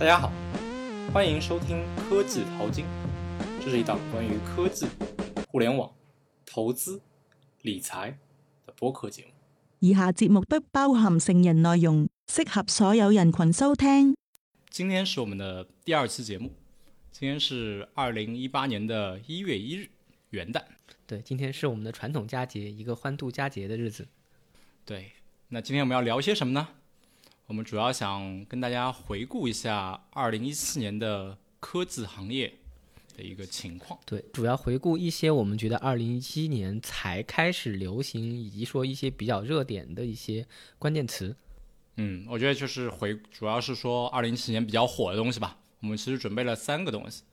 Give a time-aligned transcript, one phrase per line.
[0.00, 0.32] 大家好，
[1.12, 2.86] 欢迎收听科技淘金，
[3.62, 4.86] 这是一档关于科技、
[5.48, 5.92] 互联网、
[6.46, 7.02] 投资、
[7.60, 8.18] 理财
[8.64, 9.32] 的播客节目。
[9.80, 14.16] 以下节目不包含成人内容，适合所有人群收听。
[14.70, 16.50] 今天是我们的第二期节目，
[17.12, 19.90] 今天是二零一八年的一月一日，
[20.30, 20.62] 元旦。
[21.06, 24.08] 对，今天是我们的传统佳节，一个欢度佳节的日子。
[24.86, 25.12] 对，
[25.48, 26.68] 那今天我们要聊些什么呢？
[27.50, 32.54] 我们主要想跟大家回顾一下二零一四年的科技行业
[33.16, 33.98] 的一个情况。
[34.06, 40.46] 对，主要回顾一些我们觉得二零一七年才开始流行，以及说一些比较热点的一些
[40.78, 41.34] 关键词。
[41.96, 45.58] 嗯，我觉得就是回，主要是说二零一七年比较火的东西吧。
[45.80, 47.24] 我们其实准备了三个东西，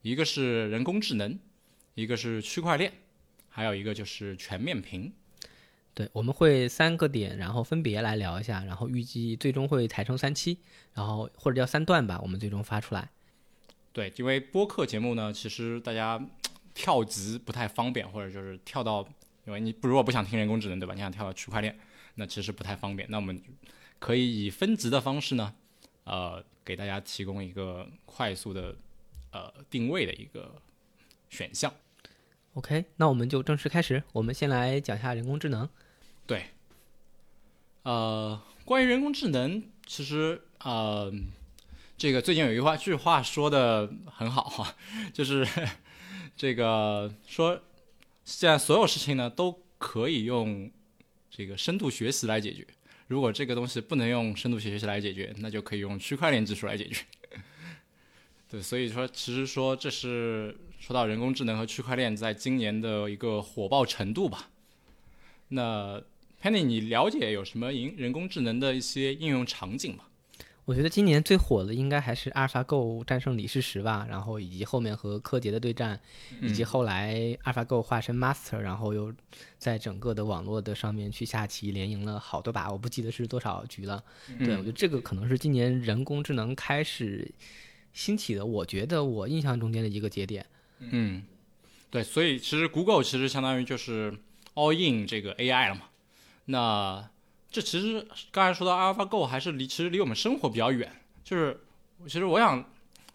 [0.00, 1.38] 一个是人工智能，
[1.94, 2.90] 一个是区块链，
[3.50, 5.12] 还有一个就是全面屏。
[5.96, 10.58] 对，我们会三个点，然后分别来聊一下，然后预计最终会裁成三期，
[10.92, 13.08] 然后或者叫三段吧，我们最终发出来。
[13.94, 16.22] 对，因为播客节目呢，其实大家
[16.74, 19.08] 跳级不太方便，或者就是跳到，
[19.46, 20.92] 因为你如果不想听人工智能，对吧？
[20.92, 21.74] 你想跳到区块链，
[22.16, 23.08] 那其实不太方便。
[23.10, 23.42] 那我们
[23.98, 25.54] 可以以分级的方式呢，
[26.04, 28.76] 呃，给大家提供一个快速的
[29.32, 30.60] 呃定位的一个
[31.30, 31.72] 选项。
[32.52, 34.02] OK，那我们就正式开始。
[34.12, 35.66] 我们先来讲一下人工智能。
[36.26, 36.46] 对，
[37.84, 41.12] 呃，关于人工智能，其实呃，
[41.96, 44.74] 这个最近有一话句话说的很好哈，
[45.12, 45.46] 就是
[46.36, 47.62] 这个说
[48.24, 50.68] 现在所有事情呢都可以用
[51.30, 52.66] 这个深度学习来解决。
[53.06, 57.04] 如果这个东西不能用深度学习来解决，那就可以用区块链技术来解决。
[58.50, 64.50] 对，所以说其实说这是说到人工智能和区块链在今年的一个火爆程度吧。
[65.48, 66.02] 那
[66.46, 70.04] Penny，你了解有什么人人工智能的一些应用场景吗？
[70.64, 76.00] 我觉得今年最火的应该还是阿尔法 Go 战胜李世石吧，然后以及后面和柯洁的对战，
[76.40, 79.12] 以及后来阿尔法 Go 化身 Master，然后又
[79.58, 84.04] 在整个的网络的上面去下棋，连赢了好多把，我不记得是多少局了。
[84.38, 87.28] 对我觉得这个可能是今年人工智能开始
[87.92, 90.46] 兴起的，我觉得我印象中间的一个节点。
[90.78, 91.24] 嗯，
[91.90, 94.16] 对，所以其实 Google 其实相当于就是
[94.54, 95.82] all in 这个 AI 了嘛。
[96.46, 97.08] 那
[97.50, 100.90] 这其实刚才说到 AlphaGo 还是离其实离我们生活比较远，
[101.22, 101.60] 就是
[102.06, 102.64] 其实我想，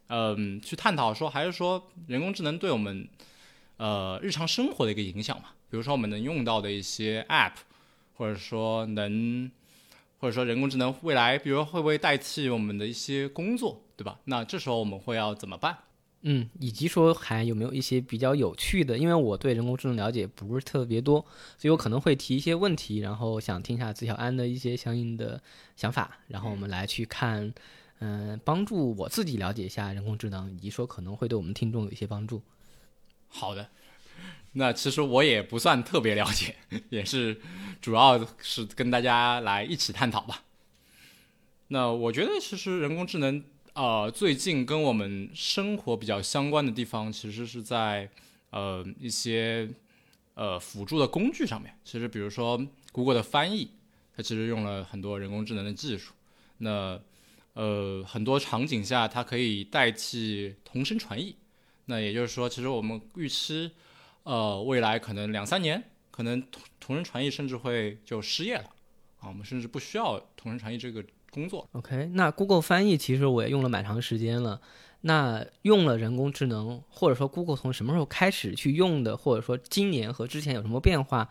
[0.08, 3.08] 嗯、去探讨说还是说人工智能对我们
[3.78, 7.54] 呃日常生活的一个影响嘛，比如说我们能用到的一些 App，
[8.16, 9.50] 或者说能，
[10.20, 14.20] 或者说人工智能未来，比如会不会代替我们的一些工作，对吧？
[14.26, 15.78] 那这时候我们会要怎么办？
[16.24, 18.98] 嗯，以及说还有没有一些比较有趣的？
[18.98, 21.20] 因为我对人工智能了解不是特别多，
[21.58, 25.42] 所以我可能会提一些问题，然后想听一下子小安的一些相应的
[25.76, 27.52] 想法，然后我们来去看，
[28.00, 32.42] 嗯、帮助我自己了解一下人工智能，以及说可能会对我们听众有一些帮助。
[33.28, 33.70] 好的，
[34.54, 36.56] 那其实我也不算特别了解，
[36.90, 37.42] 也是
[37.82, 40.44] 主要是跟大家来一起探讨吧。
[41.70, 43.44] 那我觉得其实人工智能
[43.74, 48.10] 呃最近跟我们生活比较相关的地方，其实是在
[48.50, 49.70] 呃一些
[50.34, 51.74] 呃辅助的工具上面。
[51.86, 52.62] 其实比如说
[52.92, 53.72] Google 的翻译，
[54.16, 56.14] 它其实用了很多人工智能的技术。
[56.58, 57.00] 那
[57.54, 61.36] 呃很多场景下，它可以代替同声传译。
[61.86, 63.72] 那也就是说，其实我们预期，
[64.24, 68.66] 呃，未来可能两三年，可能同同声传译甚至会就失业了
[69.20, 71.68] 啊，我们甚至不需要同声传译这个工作。
[71.72, 74.62] OK，那 Google 翻译其实我也用了蛮长时间了。
[75.04, 81.28] 那用了人工智能，或者说 Google 从什么时候开始去用的，或者说今年和之前有什么变化？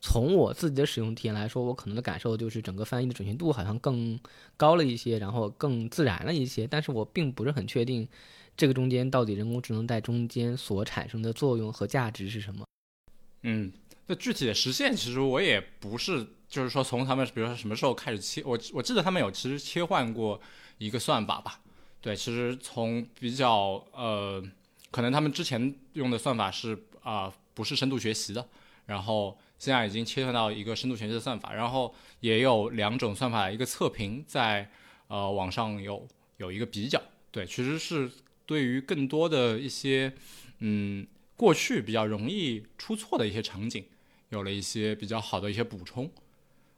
[0.00, 4.16] 从我自己的使用体验来说，我可能的感受就是整个翻译的准确度好像更
[4.56, 6.68] 高了一些，然后更自然了一些。
[6.68, 8.06] 但是我并不是很确定
[8.56, 12.64] 这个中间到底人工智能在中间所产生的作用和价值是什么。
[13.42, 13.72] 嗯，
[14.08, 20.40] 那具体的实现，其实我也不是，就是说从他们比如说什么时候开始切，我我记得他们有其实切换过
[20.78, 21.60] 一个算法吧。
[22.00, 24.42] 对，其实从比较呃，
[24.90, 28.48] 可能他们之前用的算法是啊、不是深度学习的，
[28.86, 34.70] 然后现在已经切换到一个深度学习的算法，然后也有两种算法一个测评在
[35.08, 36.06] 呃网上有
[36.38, 37.00] 有一个比较。
[37.30, 38.10] 对，其实是
[38.46, 40.12] 对于更多的一些
[40.60, 41.06] 嗯
[41.36, 43.84] 过去比较容易出错的一些场景，
[44.30, 46.10] 有了一些比较好的一些补充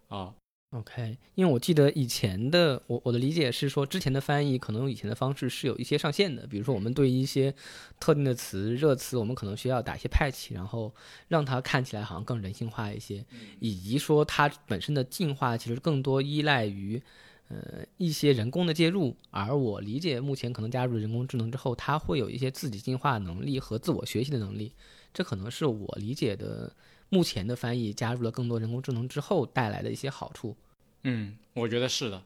[0.08, 0.34] 啊。
[0.70, 7.52] OK，因为我记得以前的我我的理解是说，之前的翻译可能用以前的方式是有一些上限的，比如说我们对一些
[7.98, 10.94] 特定的词、热词，我们可能需要打一些 patch，然后
[11.26, 13.24] 让它看起来好像更人性化一些，
[13.58, 17.02] 以及说它本身的进化其实更多依赖于，
[17.48, 24.72] 呃一些人工的介入，而我理解目前可能加入人工智能之后，它会有一些自己进化能力和自我学习的能力，
[25.12, 26.72] 这可能是我理解的
[27.10, 30.56] 目前的翻译加入了更多人工智能之后带来的一些好处。
[31.02, 32.22] 嗯，我觉得是的。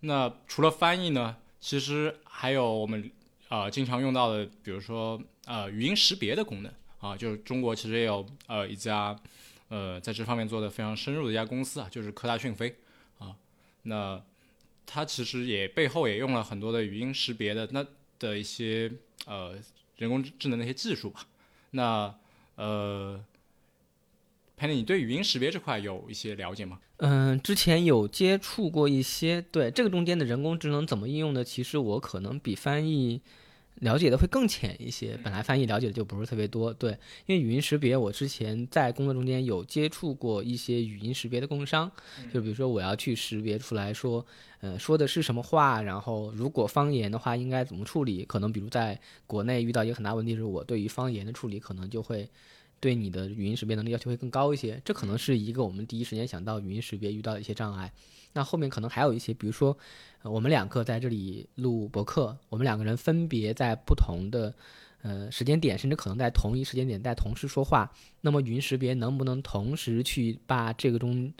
[0.00, 3.10] 那除了翻译呢，其实还有我们
[3.48, 9.16] 呃经常用到的，比如说呃语音识别的功能啊，就是中国其实也有呃一家
[9.68, 12.76] 呃在这方面做的非常深入的一家公司啊，就是科大讯飞
[13.18, 13.36] 啊。
[13.84, 14.22] 那
[14.84, 17.86] 它其实也背后也用了很多的语音识别的那
[18.18, 18.92] 的一些
[19.26, 19.54] 呃
[19.96, 21.26] 人工智能的一些技术吧。
[21.70, 22.14] 那
[22.56, 23.24] 呃
[24.62, 26.78] ，Penny，你对语音识别这块有一些了解吗？
[26.98, 33.20] 嗯，之前有接触过一些，对这个中间的人工智能怎么应用的，其实我可能比翻译
[33.80, 35.18] 了解的会更浅一些。
[35.24, 36.92] 本来翻译了解的就不是特别多，对，
[37.26, 41.90] 因为语音识别，我之前在工作中间有接触过一些语音识别的供应商，
[42.32, 44.24] 就比如说我要去识别出来说，
[44.60, 52.28] 呃，说的是什么话，然后如果方言的话应该怎么处理，可能比如在国内遇到一个很大问题是我对于方言的处理可能就会。
[52.82, 57.92] 对你的语音识别能力要求会更高一些，这可能是一个我们第一时间想到语音识别遇到的一些障碍。
[58.32, 59.78] 那后面可能还有一些，比如说，
[60.24, 64.52] 我们两个在这里录博客，我们两个人分别在不同的
[65.02, 67.88] 呃时间点，甚至可能在同一时间点在同时说话，
[68.20, 71.32] 那么语音识别能不能同时去把这个中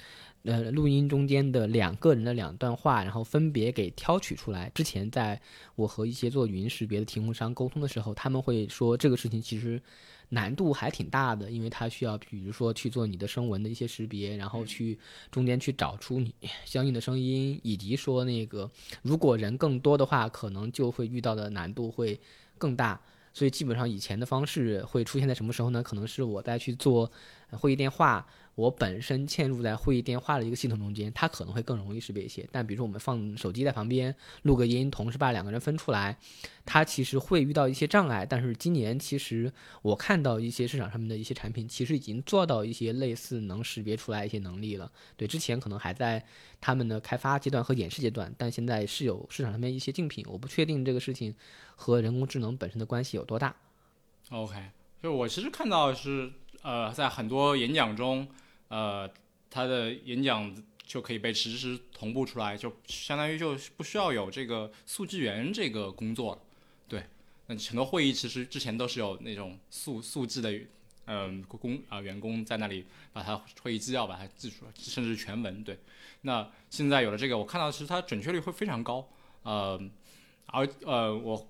[0.45, 4.71] 呃录音中间的两个人的两段话，然后分别给挑取出来？
[4.73, 5.41] 之前在
[5.75, 9.83] 我和一些做语音识别的提供商沟通的时候，他们会说这个事情其实。
[10.35, 14.99] 难度还挺大的，因为它需要，比如说去做你的声纹的一些识别，然后去
[15.31, 16.35] 中间去找出你
[16.65, 18.71] 相应的声音，以及说那个
[19.03, 22.19] 如果人更多的话，可能就会遇到的难度会
[22.57, 22.99] 更大。
[23.35, 25.83] 所以基本上以前的方式会出现在什么时候呢？
[25.83, 27.11] 可能是我在去做
[27.51, 28.27] 会议电话。
[28.55, 32.47] 我本身嵌入在会议电话的一个系统中间，它可能会更容易识别一些。
[32.53, 36.19] 但比如说我们放手机在旁边录个音，同时把两个人分出来，
[36.67, 38.27] 它其实会遇到一些障碍。
[38.27, 39.51] 但是今年其实
[39.81, 44.93] 我看到一些市场上面的一些产品，其实已经做到一些类似能识别出来一些能力了。
[45.17, 46.23] 对，之前可能还在
[46.61, 50.23] 他们的开发阶段和演示阶段，但现在是有市场上面一些竞品。
[50.29, 51.35] 我不确定这个事情
[51.75, 53.57] 和人工智能本身的关系有多大。
[54.29, 54.57] OK，
[55.03, 58.29] 就我其实看到是呃，在很多演讲中。
[58.73, 59.07] 呃，
[59.51, 60.51] 他的演讲
[60.83, 66.41] 就可以被实时同步出来，就相当于就不需要有这个速记员这个工作了。
[66.89, 67.05] 对，
[67.49, 70.59] 那很多会议其实之前都是有那种速速记的，
[71.05, 75.63] 嗯，工啊员工在那里把他会议纪要把它记出来，甚至全文。
[75.63, 75.79] 对，
[76.23, 79.07] 那现在有了这个，我看到其实它准确率会非常高。
[79.43, 79.79] 呃，
[80.47, 81.47] 而呃，我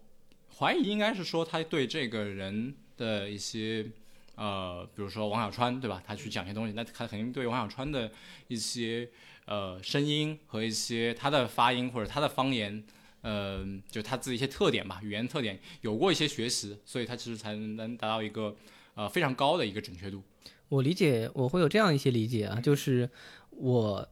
[0.59, 3.87] 怀疑应该是说他对这个人的一些。
[4.35, 6.03] 呃，比如说王小川，对吧？
[6.07, 8.11] 他去讲一些东西，那他肯定对王小川的
[8.49, 9.09] 一些
[9.45, 12.83] 呃声音和一些他的发音或者他的方言，
[13.21, 18.57] 呃，就他自己一些特点吧，语言特点有过一些学习，所以他其实才能达到一个
[18.95, 20.23] 呃非常高的一个准确度。
[20.71, 23.11] 我理解，我会有这样一些理解啊，就是
[23.51, 24.09] 我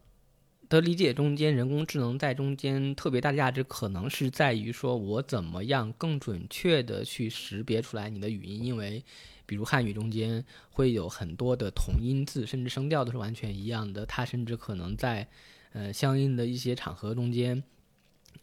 [0.68, 9.02] 的理解中间，人工智能在中间特别大的价值，可能是在于说我怎么样更准确的去识别出来你的语音，因为。
[9.50, 14.06] 比如汉语中间会有很多的同音字，甚至声调都是完全一样的。
[14.06, 15.26] 它甚至可能在，
[15.72, 17.60] 呃，相应的一些场合中间，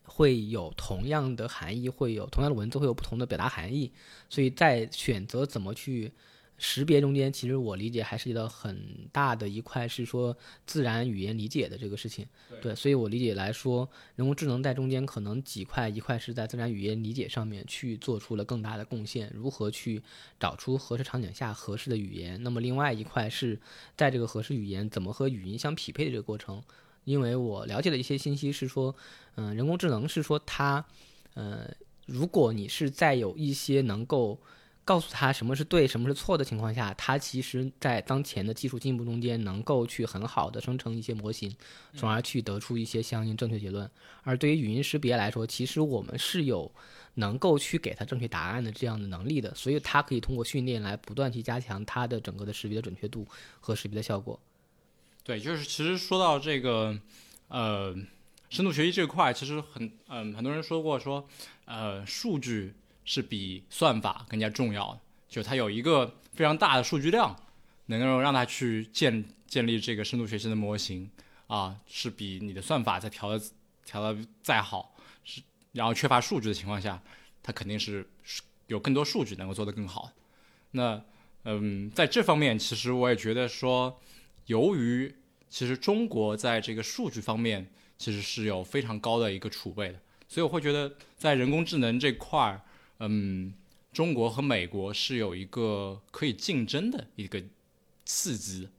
[0.04, 3.94] 会有同样的含义，会有同样的文字，会有不同的表达含义。
[4.30, 6.12] 所以在选择怎么去。
[6.60, 10.36] 识别中间，其实我理解还涉及到很大的一块，是说
[10.66, 12.26] 自然语言理解的这个事情。
[12.60, 20.02] 对，所以我理解来说，人工智能在中间可能几块，一块是在自然语言理解上面去做出了更大的贡献，如何去
[20.40, 22.42] 找出合适场景下合适的语言。
[22.42, 23.60] 那么另外一块是
[23.96, 26.64] 在这个合适语言怎么和语音相匹配的这个过程。
[27.04, 28.96] 因为我了解的一些信息是说，
[29.36, 30.84] 嗯，人工智能是说它，
[31.36, 31.70] 呃，
[32.08, 34.40] 如果你是在有一些能够。
[34.88, 41.53] 告诉他什么是对，什么是错的情况下，他其实在当前的技术进步中间，能够去很好的生成一些模型，
[41.94, 43.91] 从而去得出一些相应正确结论。
[44.24, 46.72] 而对于语音识别来说，其实我们是有
[47.15, 53.27] 能够去给他正确答案的这样的能力的，所以它可以通过训练来不断去加强它的整个的识别的准确度
[53.60, 54.39] 和识别的效果。
[55.25, 56.98] 对，就是其实说到这个，
[57.50, 57.94] 呃，
[58.50, 61.27] 深度学习这块，其实很嗯，很多人说过说，
[61.65, 62.74] 呃，数据。
[63.08, 65.00] 是比算法更加重要的，
[65.30, 67.34] 就它有一个非常大的数据量，
[67.86, 71.10] 能够让它去建建立这个深度学习的模型
[71.48, 73.42] 啊，是比你的算法在调的
[73.86, 77.02] 调的再好，是然后缺乏数据的情况下，
[77.42, 78.06] 它肯定是
[78.68, 80.12] 有更多数据能够做得更好。
[80.72, 81.02] 那
[81.46, 83.98] 嗯，在这方面，其实我也觉得说，
[84.48, 85.16] 由于
[85.48, 87.66] 其实中国在这个数据方面
[87.98, 90.00] 其实是有非常高的一个储备的。
[90.28, 92.62] 所以我会觉得，在人工智能这块儿，
[93.00, 93.54] 嗯，
[93.94, 97.44] 中国和美国是有一个可以竞争的一个
[98.06, 98.70] 刺激。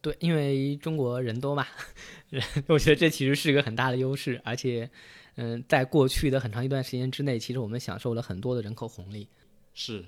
[0.00, 1.66] 对，因为中国人多嘛，
[2.68, 4.88] 我觉得这其实是一个很大的优势，而且，
[5.34, 9.26] 嗯，在过去的很长一段时间之内，其实我们享受了很多的人口红利。
[9.74, 10.04] 是，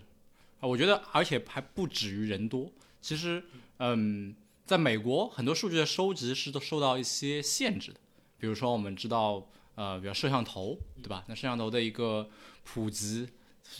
[0.60, 2.70] 啊，我觉得，而且还不止于人多。
[3.00, 3.42] 其实，
[3.78, 4.34] 嗯，
[4.64, 7.98] 在美国，很多数据的收集是都受到一些限制的。
[8.38, 11.24] 比如说，我们知道，呃，比如摄像头，对吧？
[11.26, 12.30] 那摄像头的一个
[12.62, 13.28] 普及，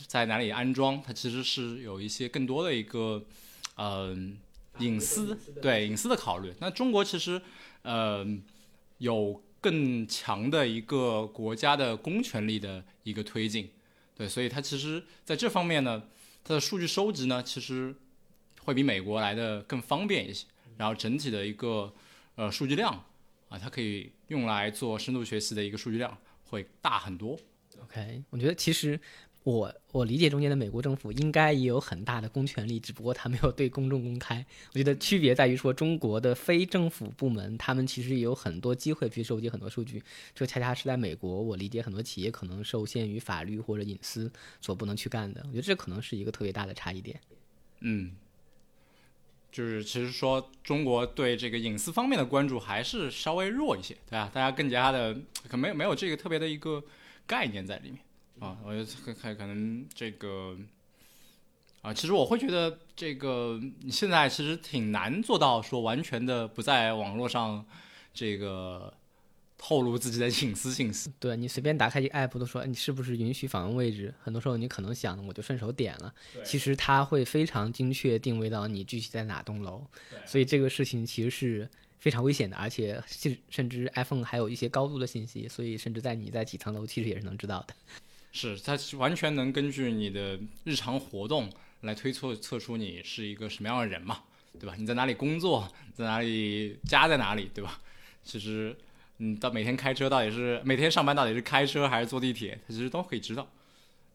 [0.07, 3.23] 在哪里安装，它其实是有一些更多的一个，
[3.75, 4.37] 嗯。
[4.79, 7.39] 隐私对隐私的考虑，那中国其实，
[7.81, 8.25] 呃，
[8.99, 13.69] 有更强的一个国家的公权力的一个推进，
[14.15, 16.01] 对，所以它其实在这方面呢，
[16.41, 17.93] 它的数据收集呢，其实
[18.61, 21.93] 会比美国来的更方便一些，然后整体的一个
[22.35, 22.93] 呃数据量
[23.49, 26.17] 啊，它可以用来做深度学习的一个数据量
[26.49, 27.37] 会大很多。
[27.83, 28.97] OK，我觉得其实。
[29.43, 34.45] 我我理解中间的美国政府应该也有很大的公权力，只不过他没有对公众公开。
[34.73, 40.03] 我觉得区别在于说，中国的非政府部门他们其实也有很多机会去收集很多数据，
[40.35, 44.31] 这恰恰是在美国，我理解很多企业可能受限于法律或者隐私
[44.61, 45.41] 所不能去干的。
[45.47, 47.19] 我觉得这可能是一个特别大的差异点。
[47.79, 48.11] 嗯，
[49.51, 54.29] 就是其实说中国对这个隐私方面的关注还是稍微弱一些，对吧？
[54.31, 55.17] 大家更加的
[55.47, 56.83] 可没有没有这个特别的一个
[57.25, 57.99] 概念在里面。
[58.41, 60.57] 啊，我觉得可可能这个
[61.83, 67.63] 啊，其实我会觉得这个你现在其实挺难做到说完全的不在网络上
[68.11, 68.91] 这个
[69.59, 71.13] 透露自己的隐私信息。
[71.19, 76.11] 对你随便打开一个 app 都说你是不是允许访问位置，很多时候你可能想我就顺手点了，
[76.43, 79.85] 其实它会非常精确定位到你具体在哪栋楼，
[80.25, 81.69] 所以这个事情其实是
[81.99, 87.75] 非常危险的，而且甚甚至 iPhone 还有一些高度的信息，所以甚至在你在几层楼其实也是能知道的。
[88.33, 94.23] 是，它完全能根据你的日常活动来推测测出你是一个什么样的人嘛，
[94.57, 94.73] 对吧？
[94.77, 97.81] 你在哪里工作，在哪里家在哪里，对吧？
[98.23, 98.73] 其实，
[99.17, 103.45] 嗯，到每天开车到底是每天上班到底是开车还是坐地铁，它其实都可以知道。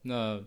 [0.02, 0.42] 那，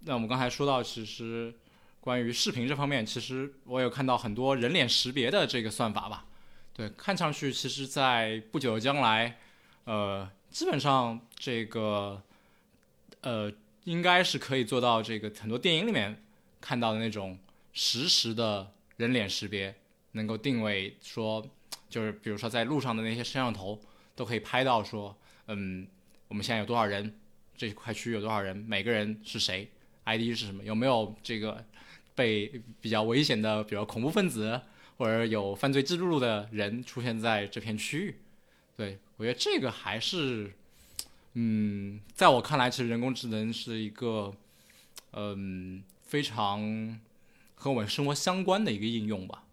[0.00, 1.54] 那我们刚才说到，其实
[2.00, 6.26] 关于视频这方面，其实我有看到很多人脸识别的这个算法吧？
[6.74, 9.38] 对，看上去其实在不久的将来，
[9.84, 12.22] 呃，基本上这个。
[13.22, 13.52] 呃，
[13.84, 16.22] 应该是可以做到这个很多电影里面
[16.60, 17.38] 看到的那种
[17.72, 19.74] 实时的人脸识别，
[20.12, 21.46] 能够定位说，
[21.88, 23.78] 就是比如说在路上的那些摄像头
[24.14, 25.14] 都可以拍到说，
[25.48, 25.86] 嗯，
[26.28, 27.14] 我们现在有多少人，
[27.56, 29.68] 这块区域有多少人，每个人是谁
[30.04, 31.62] ，ID 是什么，有没有这个
[32.14, 32.50] 被
[32.80, 34.60] 比较危险的，比如恐怖分子
[34.96, 38.16] 或者有犯罪记录的人出现在这片区域，
[38.76, 40.52] 对我觉得这个还是。
[41.34, 44.34] 嗯，在我看来，其实人工智能是一个，
[45.12, 46.98] 嗯，非常
[47.54, 49.44] 和我们生活相关的一个应用吧。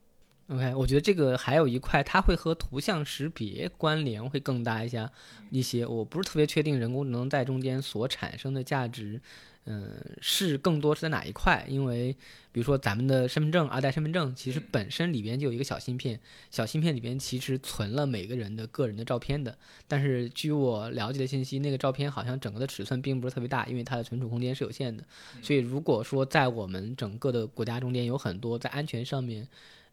[0.47, 5.09] OK，我觉得这个还有一块，它会和图像识别关联会更大一些。
[5.51, 9.21] 一些我不是特别确定人工智能在中间所产生的价值。
[9.69, 11.65] 嗯，是更多是在哪一块？
[11.67, 12.13] 因为
[12.53, 16.17] 比如说咱们的身份证二代身份证，其实本身里边就有一个小芯片，
[16.49, 19.57] 小芯片里边其实存了每个人的个人的照片的。
[19.85, 25.03] 但是据我了解的信息，那个照片好像整个的尺寸并不是特别大，因为它的存储空间是有限的。
[25.41, 29.45] 所以如果说在我们整个的国家中间有很多在安全上面，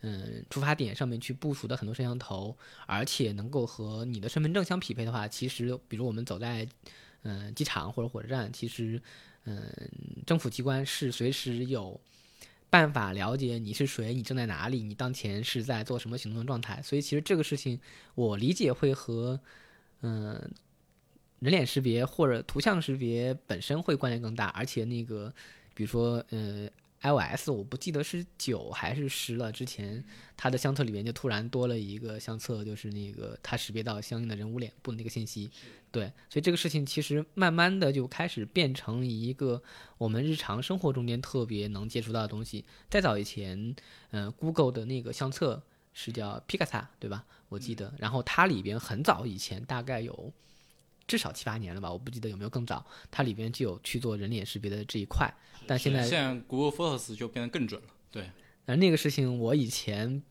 [0.03, 6.65] 嗯，出发点上面去部署的很多摄像头，而且能够和你的身份证相匹配的话，其实比如我们走在
[7.25, 9.03] 嗯机场或者火车站，其实。
[9.45, 9.73] 嗯，
[10.27, 12.01] 政府机关是随时有
[12.71, 16.81] 办法了解你是谁，你正在哪里，你当前是在做什么行动状态。
[16.83, 17.79] 所以其实这个事情，
[18.15, 19.39] 我理解会和
[20.03, 20.33] 嗯
[21.41, 25.33] 人脸识别或者图像识别本身会关联更大，而且那个
[25.75, 26.71] 比如说嗯。
[27.05, 30.03] iOS 我不记得是九还是十了，之前
[30.37, 35.51] 它的相册里面就突然多了一个相册，就是那个它识别到相应的人物脸部的那个信息。
[35.93, 39.63] 对，所以这个事情其实慢慢的就开始变成一个
[39.99, 42.65] 我们日常生活中间特别能接触到的东西。
[42.89, 43.77] 再早以前，
[44.11, 47.25] 嗯，Google 的那个相册是叫 Picasa，对吧？
[47.51, 50.33] 我记得，然后它里边很早以前，大概有。
[51.07, 52.85] 至少七八年了吧，我不记得有没有更早。
[53.11, 55.33] 它里边就有去做人脸识别的这一块，
[55.67, 57.89] 但现在现在 Google Photos 就变得更准了。
[58.11, 58.31] 对，
[58.67, 60.23] 那那个事情我以前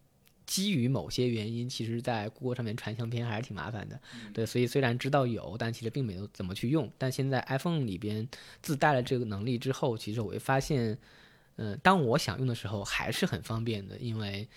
[0.45, 3.99] 基于某些原因，其实在 Google 上面传相片还是挺麻烦的。
[4.33, 6.91] 对，所以虽然知道有，但其实并没有怎么去用。
[6.97, 8.27] 但现在 iPhone 里边
[8.61, 10.97] 自带了这个能力之后，其实我会发现，
[11.57, 14.47] 嗯，当我想用的时候还是很方便的，因为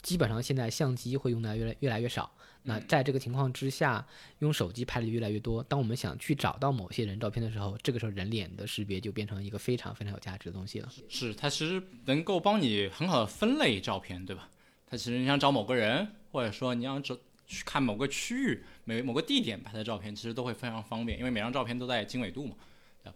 [0.00, 2.32] 基本上现在相机会用的越来越来越少。
[2.62, 4.06] 那在这个情况之下，
[4.40, 5.62] 用手机拍的越来越多。
[5.62, 10.88] 当我们想去找到某些人照片的时候，这个时候人脸的识别就变成一个非常非常有价值的东西了。
[11.08, 14.50] 是它其实能够帮你很好的分类照片，对吧？
[14.86, 22.54] 它其实你想找某个人，或者说你想找去看某个区域、每某个地点拍的照片，其实都会非常方便，因为每张照片都在经纬度嘛。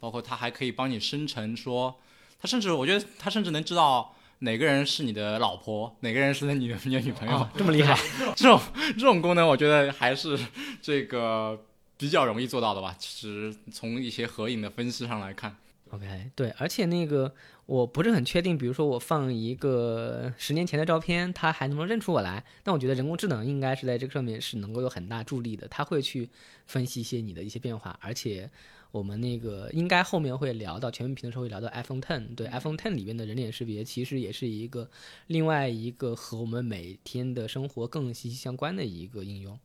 [0.01, 2.01] 包括它还可以帮你生成说，
[2.41, 4.17] 它甚至我觉得它甚至能知道。
[4.45, 5.97] 哪个人是你的老婆？
[6.01, 7.49] 哪个人是你的你的女朋友？
[7.57, 7.99] 这么厉害，
[8.37, 10.39] 这种这种功能，我觉得还是
[10.83, 11.59] 这个
[11.97, 12.95] 比较容易做到的吧。
[12.99, 15.57] 其实从一些合影的分析上来看
[15.91, 17.35] ，OK，对，而且那个
[17.65, 22.45] 我不是很确定，比如说我放一个十年前的照片，他还能不能认出我来？
[22.63, 26.29] 但我觉得人工智能应该是在这个上面是能够有很大助力的，它会去
[26.67, 28.51] 分析一些你的一些变化，而且。
[28.95, 34.89] 我们那个应该后面会聊到全面屏的时候会聊到 iPhone Ten，对 iPhone Ten 里面的人脸识别其实也是一个
[35.27, 39.59] 另外一个和我们每天的生活更息息相关的一个应用。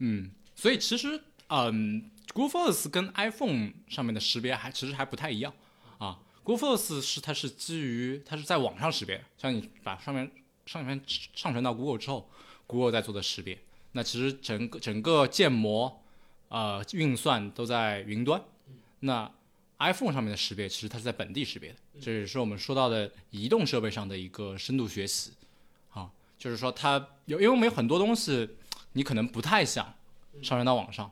[0.00, 5.54] 嗯，所以其实嗯，Google Photos 跟 iPhone 上面的识别还其实还不太一样
[5.96, 6.20] 啊。
[6.44, 10.30] Google Photos 是它是基于它是在网上识别，像你把上面
[10.66, 12.28] 上面上传到 Google 之后
[12.66, 13.58] ，Google 在做的识别。
[13.92, 15.96] 那其实整个整个建模。
[16.50, 18.42] 呃，运算都在云端，
[18.98, 19.30] 那
[19.78, 25.32] iPhone 上面的识别其实它是在本地识别的，这也是我们说到的移动设备上的一个深度学习，
[25.92, 28.50] 啊，就是说它有，因为我们有很多东西
[28.94, 29.86] 你可能不太想
[30.42, 31.08] 上传到网上，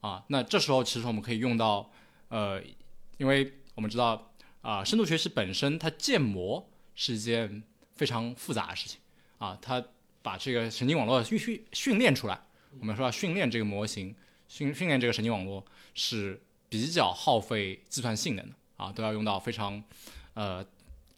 [0.00, 1.88] 啊，那这时候其实我们可以用到，
[2.26, 2.60] 呃，
[3.16, 7.62] 因为我们知道啊，深度学习本身它建模是一件
[7.94, 8.98] 非常复杂的事情，
[9.38, 9.80] 啊，它
[10.20, 12.42] 把这个神经网络训训训练出来，
[12.80, 14.12] 我们说要训练这个模型。
[14.50, 15.64] 训训练这个神经网络
[15.94, 19.80] 是比较耗费计算性能的啊，都要用到非常
[20.34, 20.66] 呃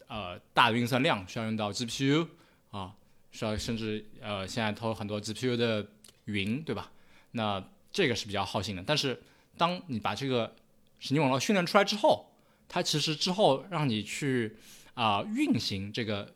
[0.07, 2.27] 呃大的运算量，需要用到 GPU
[2.69, 2.93] 啊，
[3.31, 5.87] 需要甚至呃现在投很多 GPU 的
[6.25, 6.91] 云，对吧？
[7.31, 7.61] 那
[7.91, 8.83] 这个是比较耗性的。
[8.85, 9.19] 但是
[9.57, 10.55] 当你把这个
[10.99, 12.31] 神经网络训练出来之后，
[12.69, 14.55] 它其实之后让你去
[14.93, 16.31] 啊运行这个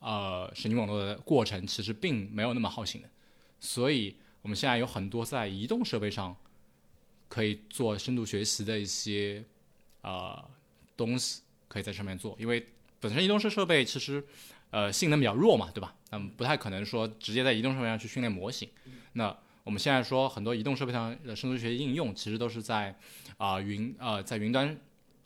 [0.00, 3.08] 呃神经网络的过程，其实并没有那么耗性的，
[3.58, 4.16] 所以。
[4.42, 6.36] 我们现在有很多在移动设备上
[7.28, 9.42] 可以做深度学习的一些
[10.02, 10.44] 呃
[10.96, 12.36] 东西，可以在上面做。
[12.40, 12.66] 因为
[13.00, 14.22] 本身移动式设备其实
[14.70, 15.94] 呃性能比较弱嘛，对吧？
[16.10, 18.68] 那么不太可能说直接在移动设备上去训练模型。
[19.12, 22.94] 那我们现在说很多移动设备上的深度学习应用，其实都是在
[23.36, 24.76] 啊云呃在云端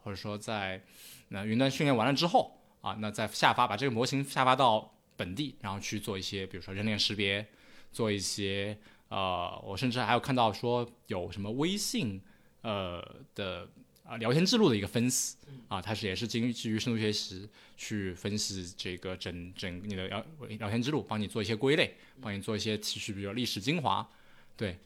[0.05, 0.83] 或者说在
[1.29, 7.47] 那云端训练完了之后啊，那再下发把这个模型下发到本地，然后去做一些比如说人脸识别，
[7.93, 8.77] 做一些。
[9.09, 12.21] 呃，我甚至还有看到说有什么微信
[12.63, 13.01] 呃
[13.37, 13.69] 的
[14.03, 15.37] 啊聊天记录的一个分析
[15.69, 20.27] 啊，它是也是基于基于深度学习去分析这个整整你的聊
[20.59, 24.09] 聊天记录，帮你做一些归类，帮你做一些提取，比如历史精华，
[24.57, 24.77] 对，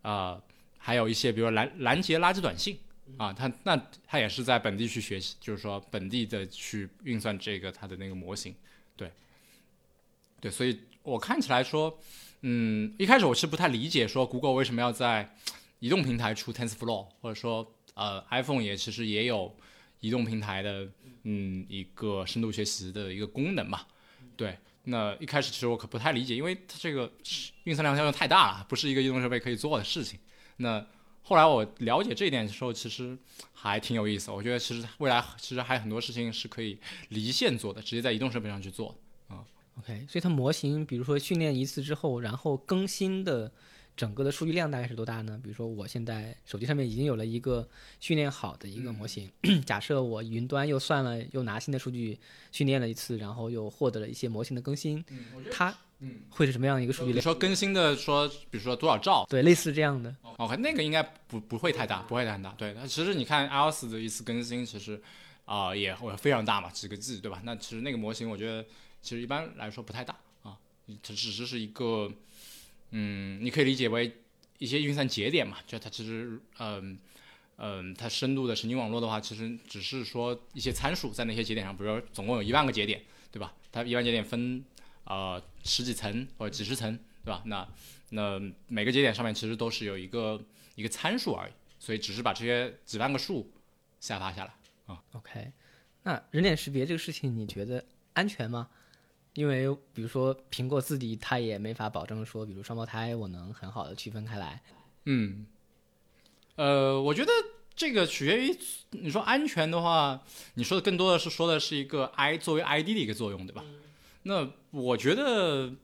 [0.00, 0.40] 啊，
[0.78, 2.78] 还有一些比如拦拦截垃圾短信
[3.18, 8.54] 啊，它那它也是在本地去学习，就是说本地的去运算这个它的那个模型，
[8.96, 9.12] 对，
[10.40, 11.98] 对，所以我看起来说。
[12.42, 15.34] 嗯，一开始我是不太理解，说 Google 为什么要在
[15.80, 19.54] 移动平台出 TensorFlow，或者说呃 iPhone 也其实也有
[20.00, 20.88] 移动平台的
[21.24, 23.86] 嗯一个深度学习的一个功能嘛。
[24.36, 27.10] 对，那一开始其实我可不太理解，因为它这个
[27.64, 30.18] 运算量要求太大了，不是一个移动设备可以做的事情。
[30.58, 30.86] 那
[31.22, 33.18] 后来我了解这一点的时候，其实
[33.52, 34.30] 还挺有意思。
[34.30, 38.96] 我觉得其实未来其实还有很多事情是可以离线做的，直接在移动设备上去做。
[39.78, 43.50] OK，所以它模型，比如说训练一次之后，然后更新的
[43.94, 45.38] 整个的数据量大概是多大呢？
[45.42, 47.68] 比如说我现在手机上面已经有了一个
[48.00, 49.30] 训练好的一个模型，
[49.66, 52.18] 假设我云端又算了，又拿新的数据
[52.52, 55.04] 训练了一次，然后又获得了一些模型的更新，
[55.52, 55.76] 它
[56.30, 57.16] 会是什么样一个数据量？
[57.16, 59.26] 你说更新的说，比如说多少兆？
[59.28, 60.14] 对，类似这样的。
[60.38, 62.54] OK，那个应该不不会太大，不会太大。
[62.56, 64.98] 对，那其实你看 iOS 的一次更新，其实
[65.44, 67.42] 啊也会非常大嘛，几个 G，对吧？
[67.44, 68.64] 那其实那个模型，我觉得。
[69.02, 72.12] 其实一般来说不太大啊，它只是是一个，
[72.90, 74.16] 嗯，你可以理解为
[74.58, 76.98] 一些运算节点嘛，就它其实，嗯
[77.58, 83.54] 嗯，它深度的神经网络的话，其实只是说一些参数在那些节点上，比如说总共有一万个节点，对吧？
[83.72, 84.64] 它一万节点分
[85.04, 87.42] 呃十几层或者几十层，对吧？
[87.46, 87.68] 那
[88.10, 90.42] 那每个节点上面其实都是有一个
[90.74, 93.50] 一个参数而已，所以只是把这些几万个数
[94.00, 94.54] 下发下来
[94.86, 95.02] 啊。
[95.12, 95.52] OK，
[96.02, 98.68] 那人脸识别这个事情，你觉得安全吗？
[99.36, 104.62] 因为比如说苹果自己它也没法保证说，比如双胞胎我能很好的区分开来。
[105.04, 105.46] 嗯，
[106.56, 107.30] 呃，我觉得
[107.74, 108.58] 这个取决于
[108.92, 110.22] 你说安全的话，
[110.54, 113.62] 你说的更多的是说的是一个 I 作为 ID 的一个作用，对吧？
[114.22, 115.74] 那我觉得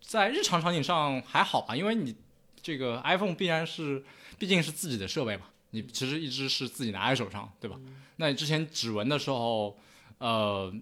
[0.00, 2.14] 在日常场景上还好吧，因为你
[2.62, 4.04] 这个 iPhone 必然是
[4.38, 7.80] 毕竟是自己的设备嘛，你其实一直是自己拿在手上，对吧？
[8.16, 9.76] 那你之前指纹的时候，
[10.18, 10.72] 呃，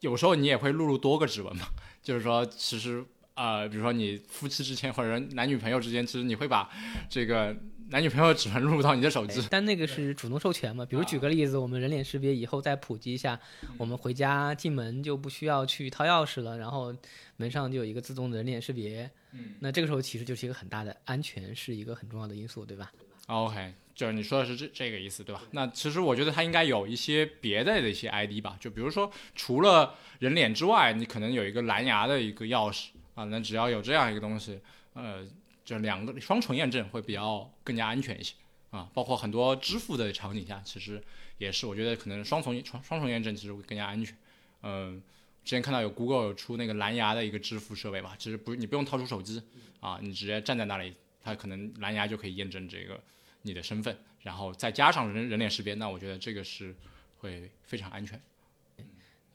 [0.00, 1.66] 有时候你也会录入多个指纹嘛，
[2.02, 6.70] 就是说其实呃，比如说你夫妻之间或者男女朋友之间，其实你会把
[7.08, 7.56] 这个
[7.90, 9.44] 男女朋友的指纹录入到你的手机。
[9.50, 10.84] 但那个是主动授权嘛？
[10.88, 13.38] 比如举个例子，我们人脸识别以后再普及一下，
[13.76, 16.94] 我们回家进门就不需要去掏钥匙了，然后
[17.36, 19.10] 门上就有一个自动的人脸识别。
[19.32, 22.92] 嗯，那这个时候其实就是一个很大的安全，是一个很重要的因素，对吧？
[23.26, 25.42] OK，就是你说的是这这个意思对吧？
[25.52, 34.60] 那其实我觉得它应该有一些别的的一些 ID 吧，就比如说除了人脸之外，你可能有一个蓝牙的一个钥匙啊，那只要有这样一个东西，
[34.92, 35.26] 呃，
[35.64, 38.34] 就两个双重验证会比较更加安全一些
[38.68, 38.90] 啊。
[38.92, 41.02] 包括很多支付的场景下，其实
[41.38, 44.14] 也是我觉得可能双重双双重验证其实会更加安全。
[44.62, 45.02] 嗯、
[45.42, 49.42] 之前看到有 Google 有出那个蓝牙的一个支付设备吧，其实不你不用掏出手机
[49.80, 53.00] 啊，你直接站在那里，它可能蓝牙就可以验证这个。
[53.46, 56.74] 你的身份，然后再加上人人脸识别，那我觉得这个是
[57.18, 58.20] 会非常安全。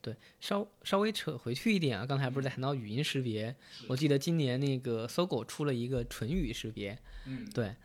[0.02, 3.54] 对稍稍微扯回去一点啊，刚才不是在谈到语音识别？
[3.88, 7.76] 我记得今年那个搜狗出了一个唇语识别，嗯，对，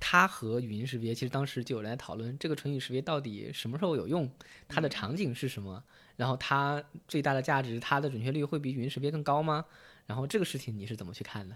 [0.00, 4.28] 它和语音识别，其实当时就有人在讨论这个唇语识别到底什么时候有用，
[4.68, 5.84] 它的场景是什么，
[6.16, 9.64] 然后它最大的价值，它的准确率会比语音识别更高吗？
[10.06, 11.54] 然后这个事情你是怎么去看的？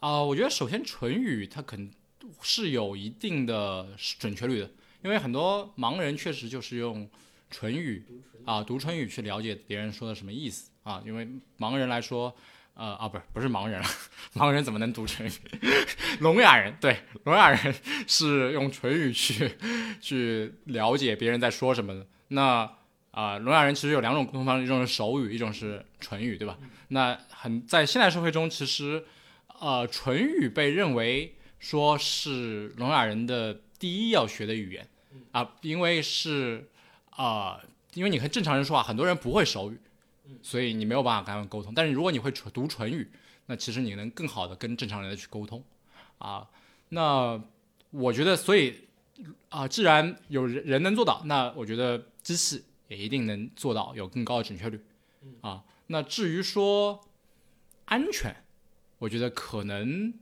[0.00, 1.90] 啊、我觉得首先唇语它肯
[2.42, 3.86] 是有一定的
[4.18, 4.70] 准确率的，
[5.02, 7.08] 因为很多盲人确实就是用
[7.50, 8.04] 唇语
[8.44, 12.34] 啊读唇语去了解别人说的什么意思啊，因为盲人来说。
[12.78, 13.88] 呃啊，不是不是盲人了，
[14.36, 15.30] 盲人怎么能读唇语？
[16.20, 17.74] 聋哑人对，聋哑人
[18.06, 19.50] 是用唇语去
[19.98, 22.06] 去了解别人在说什么的。
[22.28, 22.70] 那
[23.12, 26.58] 啊、聋哑人其实有两种沟通方式，一种是手语，一种是唇语，对吧？
[26.88, 29.02] 那很在现代社会中，其实
[29.58, 31.34] 呃，唇语被认为
[31.68, 34.88] 说是聋哑人的第一要学的语言
[35.32, 36.70] 啊、因为是
[37.10, 37.60] 啊、
[37.94, 39.80] 因为你和正常人说话，很多人不会手语，
[40.42, 41.74] 所以你没有办法跟他们沟通。
[41.74, 43.10] 但是如果你会唇读唇语，
[43.46, 45.60] 那其实你能更好的跟正常人的去沟通
[46.18, 46.48] 啊。
[46.90, 47.42] 那
[47.90, 48.82] 我觉得，所以
[49.48, 54.80] 啊、既然有人人能做到，那我觉得机器也一定能做到有更高的准确率
[55.40, 55.64] 啊。
[55.88, 57.00] 那至于说
[57.86, 58.36] 安全，
[58.98, 60.14] 我觉得可能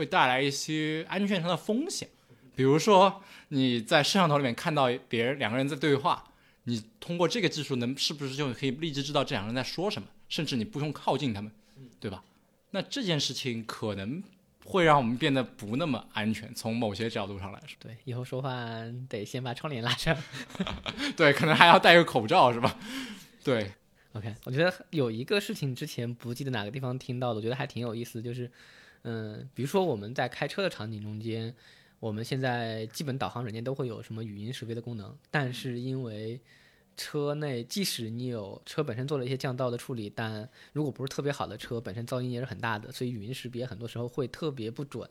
[0.00, 2.08] 会带来一些安全上的风险，
[2.56, 6.24] 比如说你在摄像头里面看到别人两个人在对话，
[6.64, 11.52] 你通过这个技术能是不是就可以立即知道这两个人在说什么，甚至你不用靠近他们，
[12.00, 12.24] 对吧？
[12.70, 14.22] 那这件事情可能
[14.64, 18.54] 会让我们变得不那么安全，从某些角度上来说，对，以后说话
[19.08, 20.16] 得先把窗帘拉上。
[21.16, 22.78] 对，可能还要戴个口罩，是吧？
[23.44, 23.72] 对
[24.12, 28.48] ，OK，我觉得有一个事情之前不记得哪个地方听到的，我觉得还挺有意思，就是，
[29.02, 31.54] 嗯、比如说我们在开车的场景中间，
[31.98, 36.40] 我们现在基本导航软件都会有什么语音识别的功能，但是因为
[36.96, 45.08] 车内即使你有车本身做了一些降噪的处理，但如果不是特别好的车，本身噪音也是很大的，所以语音识别很多时候会特别不准。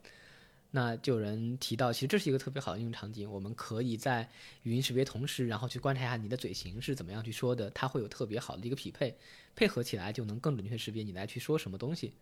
[0.71, 4.29] 那就有人提到，其实这是一个特别好的应用场景，我们可以在
[4.61, 9.17] 语音识别同时，然后去观察一下你的嘴型是怎么样去说的，它会有特别好的一个匹配，
[9.55, 12.13] 配合起来就能更准确识别你来去说什么东西。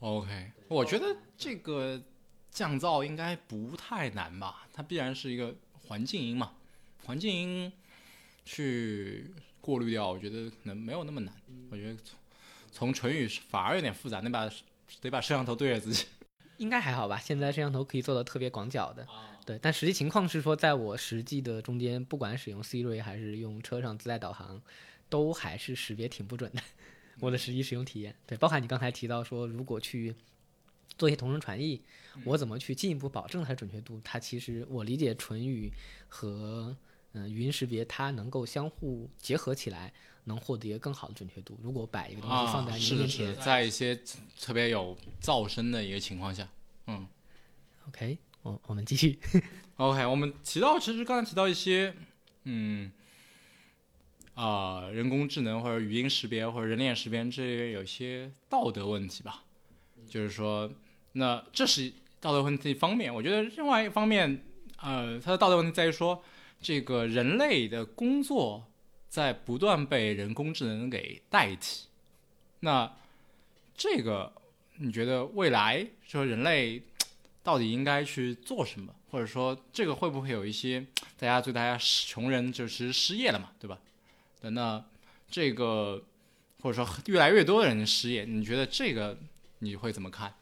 [0.00, 2.00] OK，我觉得这个
[2.50, 4.66] 降噪应该不太难吧？
[4.72, 5.54] 它必然是一个
[5.86, 6.52] 环境音嘛，
[7.04, 7.72] 环境音
[8.44, 11.34] 去过滤掉，我觉得可能没有那么难。
[11.70, 11.98] 我觉得
[12.72, 14.50] 从从唇语反而有点复杂，得把
[15.02, 16.06] 得把摄像头对着自己。
[16.56, 17.18] 应该还好吧？
[17.18, 19.06] 现在摄像头可以做到特别广角的，
[19.44, 19.58] 对。
[19.60, 24.62] 但实际情况是说，在我实际的中间，不管使用 Siri 还是用车上自带导航，
[25.10, 26.62] 都还是识别挺不准的。
[27.20, 30.14] 我的实际使用体验，对，包含你刚才提到说，如果去
[30.98, 31.82] 做一些同声传译，
[32.24, 34.00] 我怎么去进一步保证它的准确度？
[34.02, 35.70] 它其实我理解唇语
[36.08, 36.76] 和
[37.12, 39.92] 嗯、语音识别，它能够相互结合起来，
[40.24, 41.58] 能获得一个更好的准确度。
[41.60, 44.00] 如果把一个东西放在啊，你是的，是面前，在一些
[44.40, 46.48] 特别有噪声的一个情况下，
[46.86, 47.04] 嗯
[47.88, 49.18] OK，我我们继续。
[49.74, 51.92] OK，我们提到其实刚才提到一些，
[52.44, 52.92] 嗯，
[54.40, 59.44] 啊、人工智能或者语音识别或者人脸识别这些有一些道德问题吧，
[60.08, 60.72] 就是说，
[61.12, 64.42] 那这是道德问题一方面，我觉得另外一方面，
[64.78, 66.24] 呃，它的道德问题在于说，
[66.58, 68.64] 这个人类的工作
[69.10, 71.88] 在不断被人工智能给代替，
[72.60, 72.90] 那
[73.76, 74.32] 这个
[74.78, 76.82] 你觉得未来说人类
[77.44, 80.80] 到底应该去做什么，或者说这个会不会有一些
[81.18, 83.78] 大家对大家穷人就是失业了嘛，对吧？
[84.48, 84.82] 那
[85.30, 86.02] 这个
[86.62, 89.18] 或者说越来越多的人失业，你觉得这个
[89.58, 90.32] 你会怎么看？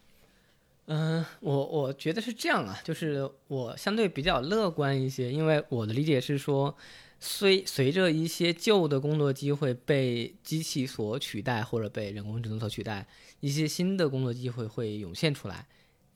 [0.86, 6.74] 嗯，我我觉得是这样啊，就是我相对比较乐观一些，因为我的理解是说，
[7.20, 13.06] 随随着一些旧的工作机会被机器所取代或者被人工智能所取代，
[13.40, 15.66] 一些新的工作机会会涌现出来。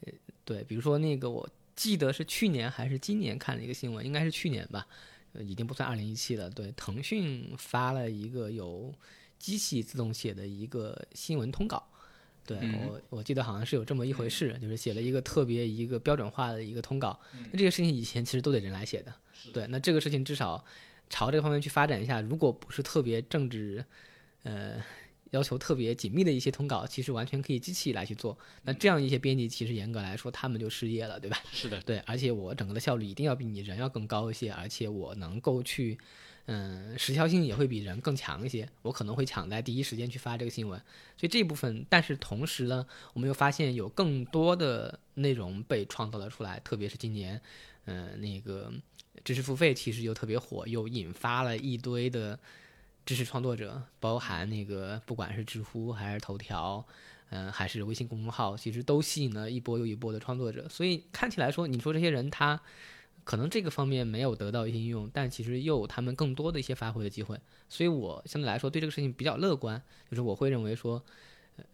[0.07, 0.13] 呃，
[0.45, 4.87] 对，比如说那个，我记得是去年还是今年看了一个新闻，应该是去年吧，
[5.41, 6.51] 已经不算二零一七了。
[6.51, 8.93] 对，腾讯发了一个有
[9.39, 11.87] 机器自动写的一个新闻通稿。
[12.45, 17.19] 对我，我记得好像是有这么一回事，就是写了一个特别一个标准化的一个通稿。
[17.53, 19.15] 那这个事情以前其实都得人来写的，
[19.53, 19.65] 对。
[19.69, 20.63] 那这个事情至少
[21.09, 23.85] 朝这个方面去发展一下，如果不是特别政治，
[24.43, 24.83] 呃，
[25.33, 28.39] 要求特别紧密的一些通稿，其实完全可以机器来去做。
[28.63, 31.37] 那这样一些编辑，其实严格来说，他们就失业了，对吧？
[31.53, 31.99] 是的，对。
[32.07, 35.99] 而且我整个的效率一定要比你人要更高一些，而且我能够去。
[36.47, 40.77] 嗯，时效性也会比人更强一些，我可能会抢在第一时间去发这个新闻，
[41.17, 47.41] 所以这部分，但是同时呢，我们又发现有更多的内容被创造了出来，特别是今年，
[47.85, 48.73] 嗯，那个
[49.23, 52.37] 知识付费其实又特别火，又引发了一堆的
[53.05, 56.85] 知识创作者，包含那个不管是知乎还是头条，
[57.31, 62.61] 嗯，还是微信公众号，其实都吸引了一波又一波的创作者，所以看起来说，你说这些人他。
[63.25, 71.01] 可能这个方面没有得到一些应用，但其实又有他们更多的一些发挥的机会，所以我相对来说对这个事情比较乐观，就是我会认为说，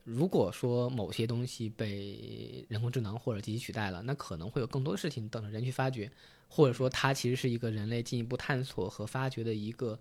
[0.05, 6.13] 如果说某些东西被人工智能或者机器取代了，那可能会有更多的事情等着人去发掘，
[6.49, 9.99] 或者说它其实是一个人类进一步探索和发掘的一个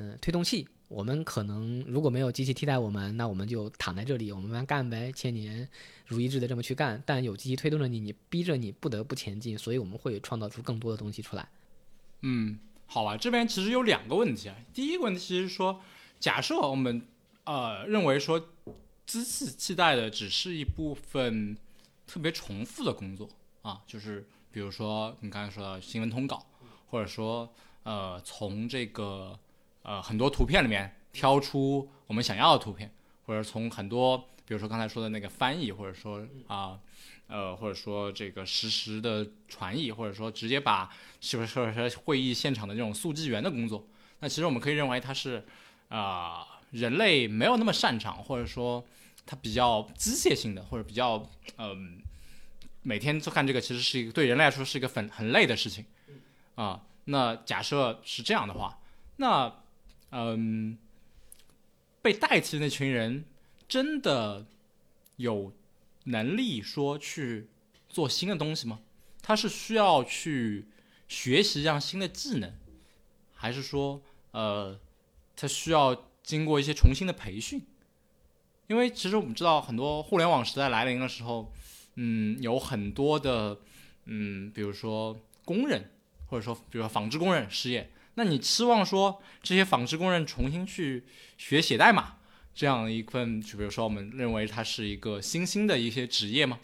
[0.00, 0.66] 嗯推动器。
[0.88, 5.68] 我们可能如果没有机器替代我们，那我们就躺在这里，我们慢慢干呗，千年
[6.08, 7.00] 如一日的这么去干。
[7.06, 11.48] 但有机器推动着你，你逼着你不得不前进，所以我们会创造出更多的东西出来。
[12.22, 12.58] 嗯，
[12.88, 14.56] 好吧，这边其实有两个问题啊。
[14.74, 15.80] 第一个问题是说，
[16.18, 17.02] 假设我们
[17.44, 18.48] 呃认为说
[19.06, 21.56] 机器替代的只是一部分
[22.04, 23.28] 特别重复的工作
[23.62, 26.44] 啊，就是比如说你刚才说的新闻通稿，
[26.88, 27.48] 或者说
[27.84, 29.38] 呃从这个。
[29.82, 32.92] 呃，很多图片里面挑出我们想要的图片，
[33.26, 36.78] 或者从很多，比如说刚才说的那个翻译，或者说啊，
[37.28, 40.90] 呃，或者说这个实时的传译，或者说直接把
[41.20, 41.72] 是不是说
[42.04, 43.86] 会议现场的这种速记员的工作，
[44.18, 45.44] 那其实我们可以认为它是
[45.88, 48.84] 啊，人类没有那么擅长，或者说
[49.24, 52.02] 它比较机械性的，或者比较嗯，
[52.82, 55.84] 每天做看这个其实是一个对人类来说是一个很很累的事情
[56.56, 56.82] 啊。
[57.06, 58.78] 那假设是这样的话，
[59.16, 59.52] 那
[60.12, 60.76] 嗯，
[62.02, 63.24] 被代替的那群人
[63.68, 64.46] 真的
[65.16, 65.52] 有
[66.04, 67.48] 能力说去
[67.88, 68.80] 做新的东西吗？
[69.22, 70.66] 他是需要去
[71.06, 72.52] 学习这样新的技能，
[73.34, 74.80] 还是说呃，
[75.36, 77.62] 他需要经过一些重新的培训？
[78.66, 81.52] 因为其实我们知道，很多互联网时代来临的时候，
[81.94, 83.58] 嗯，有很多的
[84.06, 85.90] 嗯，比如说工人，
[86.26, 87.90] 或者说比如说纺织工人失业。
[88.14, 91.04] 那你期望说这些纺织工人重新去
[91.38, 92.16] 学写代码
[92.54, 96.58] 这样一份，就比如说我们认为它是一个新兴的一些职业吗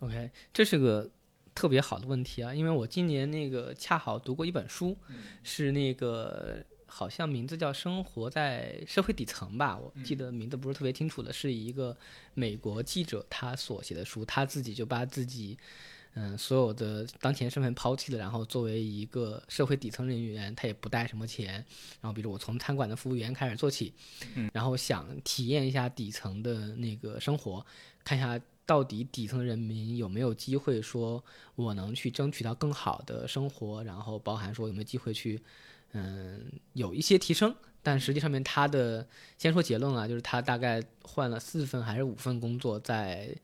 [0.00, 1.10] ？OK，这是个
[1.54, 4.98] 特别好的问题啊，因为我今年那个恰好读过一本书，
[5.42, 11.96] 是那个好像名字叫《生活在社会底层》吧，我记得名字不是特别清楚的，是一个
[12.34, 15.56] 美国记者他所写的书，他自己就把自己。
[16.16, 21.54] 嗯，所有的当前身份抛弃了，然后作为一个社会底层人员，他也不带什么钱，
[22.00, 23.92] 然后比如我从餐馆的服务员开始做起，
[24.36, 27.66] 嗯，然后想体验一下底层的那个生活，
[28.04, 31.22] 看一下到底底层人民有没有机会说
[31.56, 35.42] 我能去争取到更好的生活，然后包含说有没有机会去，
[35.94, 39.04] 嗯，有一些提升，但实际上面他的
[39.36, 43.34] 先说结论啊，就是他大概换了四份还是五份工作，在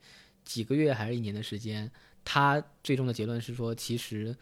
[0.45, 1.91] 几个月还是一年的时间。
[2.23, 4.35] 他最终的结论是说，其实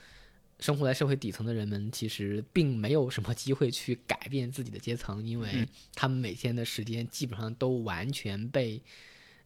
[0.59, 8.81] 生活在社会底层的人们，其实并没有什么机会去改变自己的阶层，因为他们每天的时间基本上都完全被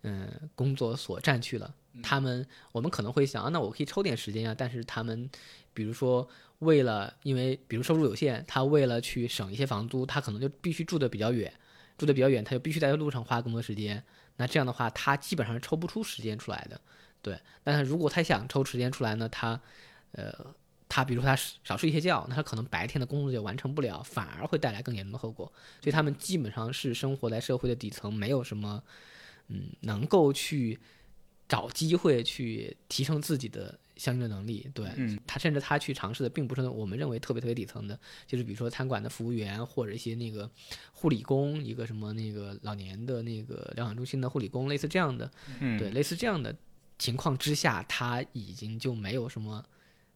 [0.01, 1.73] 嗯工作所占去了。
[2.01, 5.29] 他们我们可能会想啊，那我可以抽点时间啊，但是他们
[5.75, 11.53] 比如说为了因为比如收入有限，他为了去省一些房租，他可能就必须住的比较远，
[11.95, 14.03] 住的比较远，他就必须在路上花更多时间。
[14.37, 16.81] 那这样的话，他基本上是抽不出时间出来的。
[17.23, 19.59] 对，但是如果他想抽时间出来呢，他，
[20.11, 20.31] 呃，
[20.89, 25.51] 他比如说他少睡一些觉，那他可能白天的工作就完成不了，反而会带来更严重的后果。
[25.81, 28.83] 所以他们基本上是生活在社会的底层，没有什么，
[29.47, 30.77] 嗯，能够去
[31.47, 34.69] 找机会去提升自己的相应的能力。
[34.73, 34.85] 对
[35.25, 40.51] 他，甚至他去尝试的并不是我们认为特别特别底层的，就是比如说餐馆的服务员或者一些那个
[40.91, 45.31] 护理工，一个什么那个老年的那个疗养中心的护理工，类似这样的，
[45.79, 46.53] 对，类似这样的。
[46.99, 49.63] 情况之下，他已经就没有什么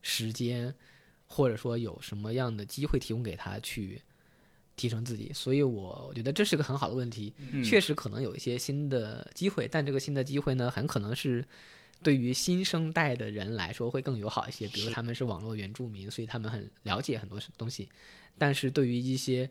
[0.01, 0.73] 时间，
[1.25, 4.01] 或者说有什么样的机会提供给他去
[4.75, 5.31] 提升自己。
[5.33, 7.33] 所以我觉得这是个很好的问题。
[7.51, 11.43] 嗯确实可能有一些新的机会，但这个新的机会呢，很可能是
[12.03, 14.67] 对于新生代的人来说会更友好一些。
[14.67, 17.89] 比如他们是网络原住民，所以他们很了解很多东西。
[18.37, 19.49] 但是对于一些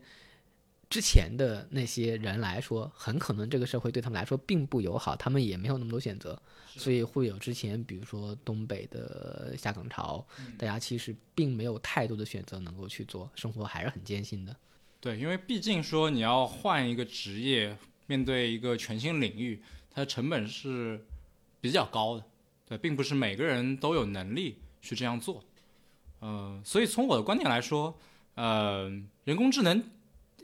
[0.89, 10.25] 之前的那些人来说，很可能这个社会对他们来说并不友好，他们也没有那么多选择，所以会有之前比如说东北的下岗潮，
[10.57, 14.55] 大家其实并没有太多的选择能够去做，生活还是很艰辛的。
[14.99, 21.05] 对，因为毕竟说你要换一个职业，面对一个全新领域，它的成本是
[21.59, 22.23] 比较高的。
[22.65, 25.43] 对，并不是每个人都有能力去这样做。
[26.19, 27.97] 呃，所以从我的观点来说，
[28.35, 28.89] 呃，
[29.23, 29.83] 人工智能，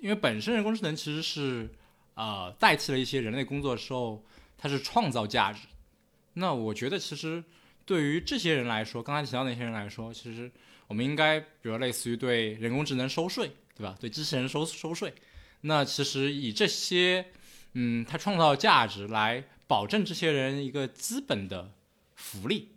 [0.04, 1.70] 因为本身人工智能其实是
[2.16, 4.22] 呃代替了一些人类工作的时候，
[4.58, 5.62] 它是创造价值。
[6.34, 7.42] 那我觉得其实
[7.86, 10.52] 对于这些人来说，刚才提到那些人来说，其实
[10.88, 13.96] 我们应该，比如类似于对人工智能收税，对吧？
[13.98, 15.14] 对机器人收收税。
[15.62, 17.26] 那其实以这些，
[17.72, 21.72] 嗯，它创造价值来保证这些人一个基本的
[22.16, 22.72] 福利。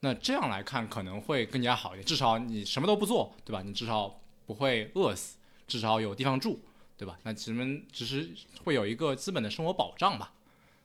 [0.00, 3.60] 那这样来看可能会更加好一点，至少你什么都不做，对吧？
[3.60, 5.36] 你至少不会饿死，
[5.68, 6.58] 至少有地方住，
[6.96, 7.16] 对吧？
[7.22, 8.28] 那咱们只是
[8.64, 10.32] 会有一个基本的生活保障吧。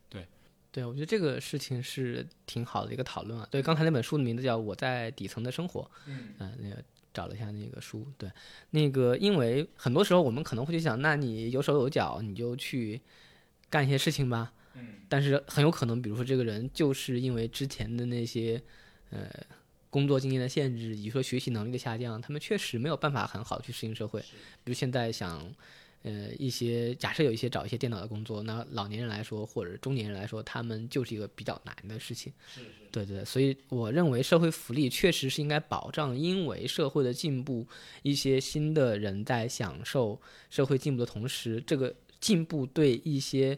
[0.10, 0.28] 对，
[0.72, 3.48] 对我觉得这个事情是挺好的一个讨论啊。
[3.50, 8.30] 对，刚才那本书的名字叫《我在底层的生活》，嗯，那个找了一下那个书，对，
[8.72, 13.00] 那个因为很多时候我们可能会去想，那你有手有脚，你就去
[13.70, 18.62] 干一些事情吧，嗯，但是很有可能，比如说这个人就是因为之前的那些
[19.12, 19.30] 呃
[19.94, 24.20] 工作经验的限制，以及说学习能力的下降，他们确实没有办法很好的去适应社会，
[24.64, 25.54] 比如现在想。
[26.06, 32.34] 呃，一些假设有一些找一些电脑的工作，那老年人来说或者中年人来说，他们就是一个比较难的事情。
[32.54, 32.68] 是是。
[32.92, 37.66] 对对，所以我认为社会福利确实是应该保障，因为社会的进步，
[38.02, 43.58] 一些新的人在享受社会进步的同时，这个进步对一些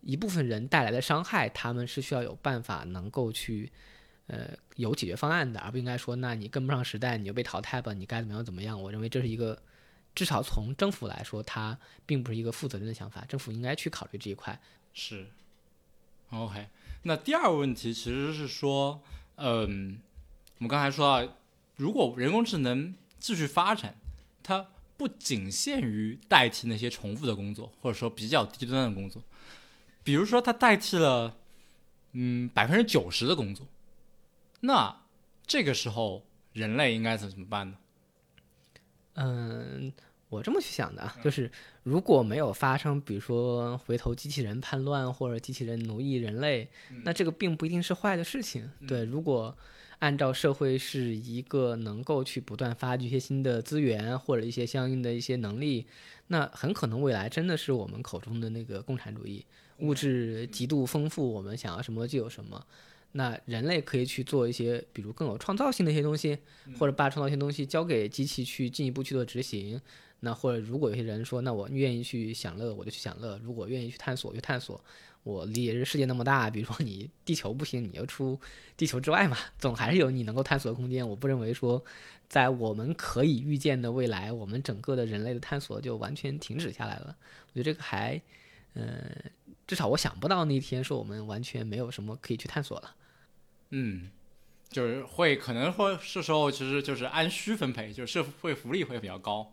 [0.00, 3.68] 一部分人带来的伤害，他们是需要有办法能够去
[4.26, 8.80] 呃有解决方案的，而不应该说，那你跟不上时代，你就被淘汰吧，你该怎么样怎么样。
[8.80, 9.60] 我认为这是一个。
[10.16, 13.24] 至少从政府来说，它并不是一个负责任的想法。
[13.24, 14.56] 政府应该去考虑这一块。
[14.92, 15.26] 是
[16.30, 16.68] ，OK。
[17.02, 19.02] 那第二个问题其实是说，
[19.34, 19.98] 嗯，
[20.58, 21.32] 我们刚才说到，
[21.74, 23.96] 如果人工智能继续发展，
[24.40, 29.20] 它不仅限于代替那些重复的工作，或者说比较低端的工作，
[30.04, 31.36] 比如说它代替了，
[32.12, 33.66] 嗯，百分之九十的工作，
[34.66, 35.02] 那
[35.46, 36.24] 这个时候
[36.54, 37.76] 人类应该怎么办呢？
[39.14, 39.92] 嗯，
[40.30, 41.50] 我这么去想的啊，就是
[41.82, 46.70] 如果没有发生，比如说回头机器人叛乱或者机器人奴役人类，
[47.04, 48.70] 那这个并不一定是坏的事情。
[48.88, 49.54] 对，如果
[49.98, 55.86] 按照社会是一个能够去不断发掘一些新的资源或者一些相应的一些能力，
[56.28, 59.44] 那很可能未来真的是我们口中的那个共产主义，
[59.80, 62.66] 物质极度丰富，我们想要什么就有什么。
[63.16, 66.36] 那人类可以去做一些，比如更有创造性的一些东西，
[66.78, 69.80] 或者把创造性东西交给机器去进一步去做执行。
[70.20, 74.82] 那或者如果有些人说，那我愿意去享乐，我就去享乐；如果愿意去探索，就探索。
[75.22, 78.38] 我理解这世界那么大，比如说你地球不行，你就出
[78.76, 81.08] 地球之外嘛，总还是有你能够探索的空间。
[81.08, 81.82] 我不认为说，
[82.28, 87.16] 在我们可以预见的未来，我们整个的人类的探索就完全停止下来了。
[87.46, 88.20] 我觉得这个还，
[88.74, 89.14] 呃，
[89.66, 92.94] 至少我想不到那一天说我们完全没有什么可以去探索了。
[93.76, 94.08] 嗯，
[94.70, 99.52] 就是会可能会是时候，其实就是按需分配，就是社会福利会比较高。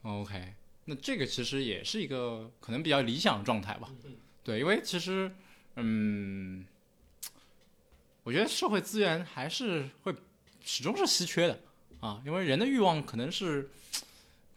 [0.00, 0.54] OK，
[0.86, 3.90] 那这个其实也是一个可能比较理想的状态吧。
[4.42, 5.30] 对，因为其实，
[5.76, 6.64] 嗯，
[8.22, 10.14] 我觉得社会资源还是会
[10.64, 11.60] 始终是稀缺的
[12.00, 13.68] 啊，因为人的欲望可能是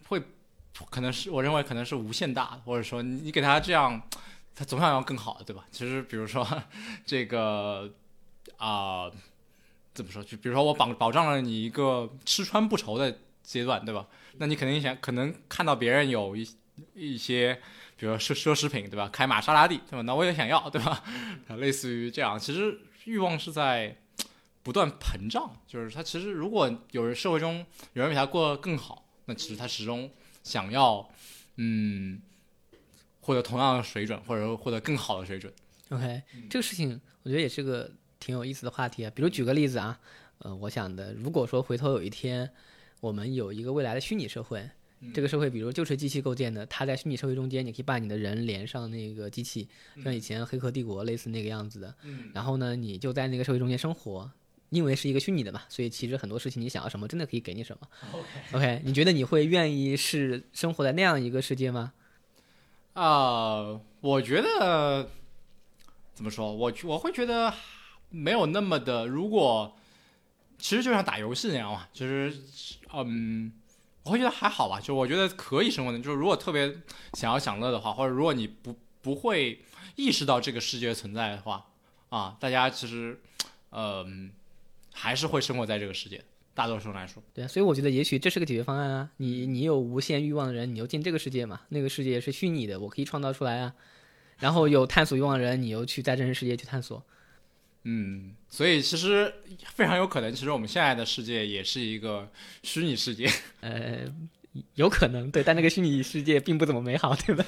[0.07, 0.23] 会，
[0.89, 4.01] 可能是我认为可能是无限大的，或者说你给他这样，
[4.55, 5.67] 他总想要更好的，对吧？
[5.74, 6.47] 其实比如说
[7.05, 7.93] 这个。
[8.58, 9.12] 啊，
[9.93, 10.24] 怎么说？
[10.24, 14.08] 就比如说，我保保障了你一个吃穿不愁的阶段，对吧？
[14.38, 16.47] 那你肯定想，可能看到别人有一
[16.95, 17.54] 一些，
[17.97, 19.08] 比如说奢奢侈品，对吧？
[19.10, 20.01] 开玛莎拉蒂，对吧？
[20.01, 21.04] 那我也想要，对吧？
[21.60, 23.95] 类似于这样，其实欲望是在
[24.64, 25.56] 不断膨胀。
[25.68, 30.10] 就是他其实，如果有人社会中有人比他过得更好，那其实他始终
[30.41, 31.08] 想要，
[31.58, 32.20] 嗯，
[33.22, 35.54] 获得同样的水准，或者说获得更好的水准。
[35.89, 37.91] OK，这个事情我觉得也是个。
[38.24, 39.99] 挺有意思的话题啊，比如举个例子啊，
[40.38, 42.49] 呃，我想的，如果说回头有一天，
[43.01, 44.69] 我们有一个未来的虚拟社会，
[45.13, 49.67] 这个社会，比如就是机器构建的，它在虚拟社会中间，你可以把你的人连上那个机器，
[50.01, 51.93] 像以前《黑客帝国》类似那个样子的。
[52.03, 54.32] 嗯然后呢，你就在那个社会中间生活，
[54.69, 57.88] 因为是一个虚拟的嘛，所以其实很多事情你想要什么，真的可以给你什么。
[58.53, 61.91] OK，你觉得你会愿意是生活在那样一个世界吗？
[62.93, 65.09] 啊、我觉得
[66.13, 67.51] 怎么说，我我会觉得
[68.16, 69.76] 没有那么的，如果
[70.59, 72.32] 其实就像打游戏那样嘛，就是
[72.93, 73.51] 嗯，
[74.03, 76.74] 我会觉得还好吧，就我觉得可以生活的，就是如果特别
[77.14, 79.64] 想要享乐的话，或者如果你不不会
[79.95, 81.66] 意识到这个世界存在的话，
[82.09, 83.20] 啊，大家其实
[83.72, 84.32] 嗯、
[84.93, 87.24] 还是会生活在这个世界，大多数来说。
[87.34, 89.09] 对啊，所以我觉得也许这是个解决方案啊。
[89.18, 93.74] 你你有无限欲望的人，你就进这个世界嘛，那个世界是虚拟的，我可以创造出来啊。
[94.38, 97.03] 然后有探索欲望的人，你又去在真实世界去探索。
[97.84, 99.34] 嗯，所以其实
[99.73, 102.31] 非常有可能，其实我们现在的世界也是一个
[102.63, 103.29] 虚拟世界。
[103.61, 104.05] 呃，
[104.75, 107.43] 有可能对，但那个虚拟世界并不怎么美好，对吧？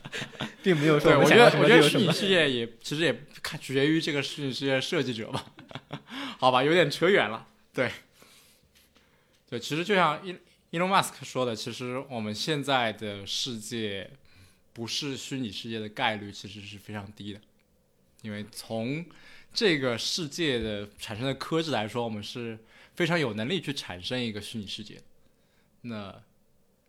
[0.62, 2.10] 并没有说，我觉得我觉得虚拟。
[2.10, 5.44] 世界也其实也看取决于这个虚拟世界的设计者吧。
[6.38, 7.46] 好吧，有点扯远了。
[7.74, 7.90] 对，
[9.50, 10.34] 对，其实就像伊
[10.70, 14.10] 伊隆马斯克说的，其实我们现在的世界
[14.72, 17.40] 不是虚拟世界的概率其实是非常低的，
[18.22, 19.04] 因为从
[19.52, 22.58] 这个世界的产生的科技来说，我们是
[22.94, 25.00] 非常有能力去产生一个虚拟世界。
[25.82, 26.22] 那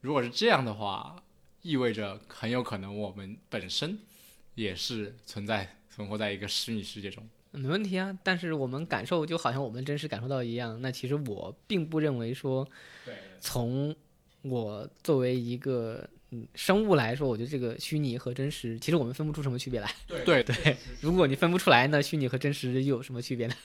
[0.01, 1.23] 如果是这样的话，
[1.61, 3.99] 意味着很有可能我们本身
[4.55, 7.27] 也是存在存活在一个虚拟世界中。
[7.51, 10.79] 没问题啊，但是我们感受就好像我们真实感受到一样。
[10.81, 12.67] 那其实我并不认为说，
[13.39, 13.95] 从
[14.41, 19.89] 我作为一个嗯生物来说，我觉得这个虚拟和真实，其实我们分不出什么区别来。
[20.25, 23.55] 对对， 如果你分不出来，那虚拟和真实又有什么区别呢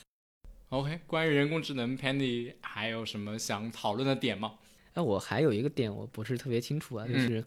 [0.69, 4.55] ？OK，关于人工智能，Pandy 还有什么想讨论的点吗？
[4.93, 7.43] 哎，我还有一个点我不是特别清楚啊，就是，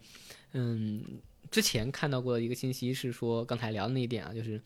[0.53, 1.03] 嗯，
[1.51, 4.61] 之前看到过的一个信息是说，刚才聊的那一点啊，就是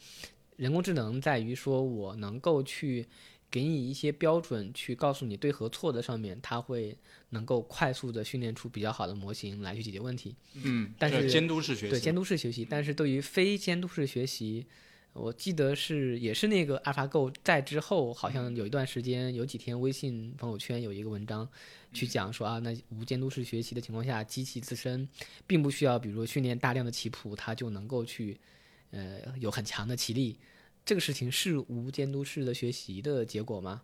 [0.56, 3.06] 人工智能在于说我能够去
[3.50, 6.96] 给你一些标准，去告诉你对和错的上面，它会
[7.30, 10.36] 能够快速的训练出比较好的模型来去解决问题。
[10.54, 14.64] 嗯，但是监督式学习，对监督式学习，但是对于非监督式学习，
[15.12, 21.48] 我记得是也是那个 AlphaGo 在之后，好像有一段时间有几天微信朋友圈有一个文章
[21.92, 25.08] 去讲说啊，那无监督式学习的情况下，机器自身
[25.48, 28.38] 并不需要，比如说训练大量的棋谱，它就能够去
[28.92, 30.36] 呃有很强的棋力。
[30.84, 33.82] 这个事情是无监督式的学习的结果吗？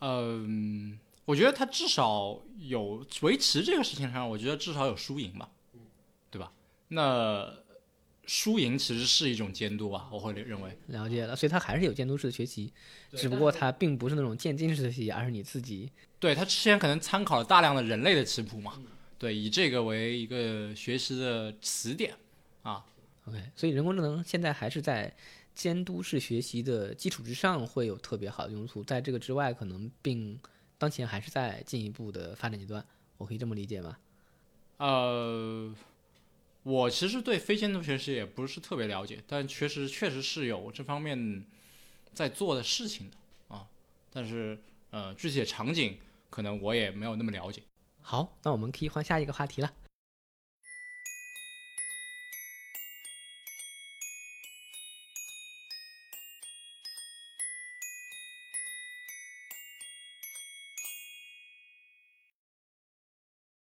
[0.00, 5.50] 嗯，我觉得它至少有维持这个事情上，我觉得至少有输赢吧，
[6.30, 6.52] 对吧？
[6.88, 7.52] 那
[8.26, 10.78] 输赢其实是一种监督啊，我会认为。
[10.86, 12.72] 了解了，所以它还是有监督式的学习，
[13.12, 18.80] 只不过它并不是那种渐进式的学习，而是你自己对他之前可能参考了大量的人类的棋谱嘛，
[19.18, 22.14] 对，以这个为一个学习的词典
[22.62, 22.84] 啊。
[23.26, 25.14] OK，所以人工智能现在还是在
[25.60, 30.40] 监督式学习的基础之上会有特别好的用处，在这个之外，可能并
[30.78, 32.82] 当前还是在进一步的发展阶段，
[33.18, 33.98] 我可以这么理解吗？
[34.78, 35.74] 呃，
[36.62, 41.44] 我其实对非监督学习也不是特别了解，但确实确实是有这方面
[42.14, 43.68] 在做的事情的啊。
[44.10, 44.58] 但是
[44.88, 45.98] 呃，具体的场景
[46.30, 47.60] 可能我也没有那么了解。
[48.00, 49.70] 好，那我们可以换下一个话题了。